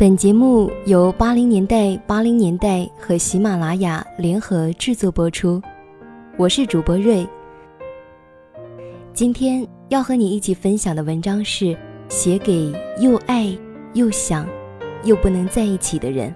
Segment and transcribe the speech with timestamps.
[0.00, 5.60] 本节目由八零年代八零年代和喜马拉雅联合制作播出，
[6.38, 7.28] 我是主播瑞。
[9.12, 11.76] 今天要和你一起分享的文章是
[12.08, 13.54] 写给又爱
[13.92, 14.48] 又想
[15.04, 16.34] 又不能在一起的人。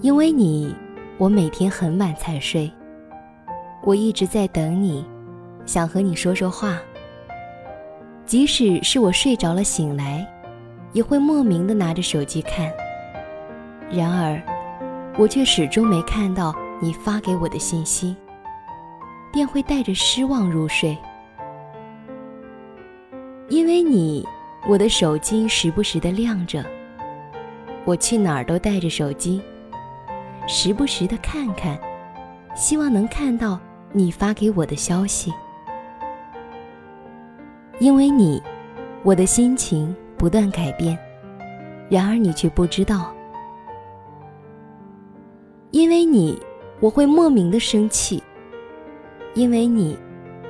[0.00, 0.74] 因为你，
[1.16, 2.68] 我每天很晚才睡。
[3.84, 5.06] 我一直在等你，
[5.64, 6.82] 想和你说说话。
[8.32, 10.26] 即使是我睡着了醒来，
[10.94, 12.72] 也会莫名的拿着手机看。
[13.90, 14.42] 然而，
[15.18, 18.16] 我却始终没看到你发给我的信息，
[19.30, 20.96] 便会带着失望入睡。
[23.50, 24.26] 因为你，
[24.66, 26.64] 我的手机时不时的亮着。
[27.84, 29.42] 我去哪儿都带着手机，
[30.48, 31.78] 时不时的看看，
[32.56, 33.60] 希望能看到
[33.92, 35.30] 你发给我的消息。
[37.82, 38.40] 因为你，
[39.02, 40.96] 我的心情不断改变，
[41.90, 43.12] 然而你却不知道。
[45.72, 46.38] 因为你，
[46.78, 48.22] 我会莫名的生气。
[49.34, 49.98] 因为你，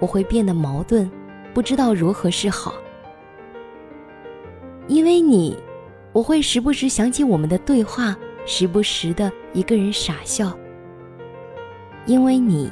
[0.00, 1.10] 我会变得矛盾，
[1.54, 2.74] 不知道如何是好。
[4.86, 5.56] 因为你，
[6.12, 8.14] 我会时不时想起我们的对话，
[8.44, 10.52] 时不时的一个人傻笑。
[12.04, 12.70] 因为你，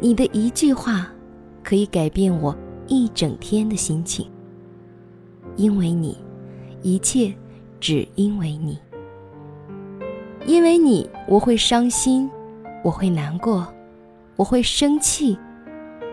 [0.00, 1.10] 你的一句话，
[1.64, 2.54] 可以改变我。
[2.92, 4.30] 一整天的心情，
[5.56, 6.14] 因为你，
[6.82, 7.34] 一切
[7.80, 8.78] 只因为你。
[10.44, 12.30] 因为你，我会伤心，
[12.84, 13.66] 我会难过，
[14.36, 15.38] 我会生气，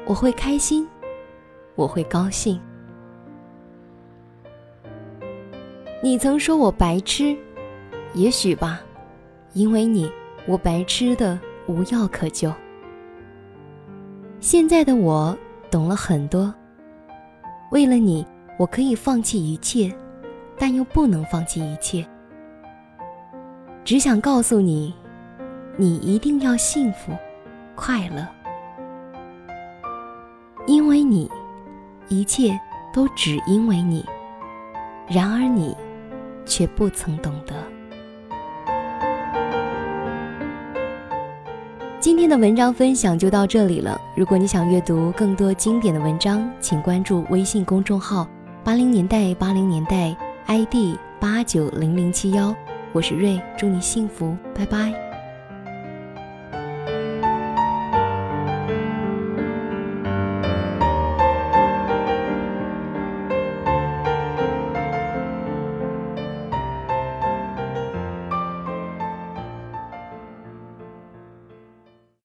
[0.06, 0.88] 我会开心，
[1.76, 2.58] 我会高兴。
[6.02, 7.36] 你曾说我白痴，
[8.14, 8.80] 也许吧，
[9.52, 10.10] 因为你，
[10.48, 11.38] 我白痴的
[11.68, 12.50] 无药可救。
[14.40, 15.38] 现在的我
[15.70, 16.54] 懂了很多。
[17.72, 18.26] 为了你，
[18.58, 19.96] 我可以放弃一切，
[20.58, 22.06] 但又不能放弃一切。
[23.86, 24.94] 只想告诉你，
[25.78, 27.12] 你一定要幸福、
[27.76, 28.28] 快乐，
[30.66, 31.30] 因为你，
[32.08, 32.60] 一切
[32.94, 34.04] 都只因为你。
[35.08, 35.76] 然而你，
[36.46, 37.56] 却不曾懂得。
[42.02, 44.00] 今天的文章分享就到这里了。
[44.16, 48.26] 如果你想阅读更多经典的文章，请关注微信公众号
[48.64, 50.16] “八零年代八零年代
[50.48, 52.56] ”，ID 八九零零七幺。
[52.94, 55.09] 我是瑞，祝你幸福，拜拜。